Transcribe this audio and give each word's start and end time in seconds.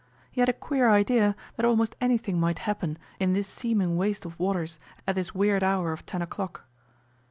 He 0.31 0.41
had 0.41 0.49
a 0.49 0.53
queer 0.53 0.89
idea 0.89 1.35
that 1.55 1.63
almost 1.67 1.95
anything 2.01 2.39
might 2.39 2.57
happen 2.57 2.97
in 3.19 3.33
this 3.33 3.47
seeming 3.47 3.97
waste 3.97 4.25
of 4.25 4.39
waters 4.39 4.79
at 5.05 5.13
this 5.13 5.35
weird 5.35 5.63
hour 5.63 5.91
of 5.93 6.07
ten 6.07 6.23
o'clock. 6.23 6.63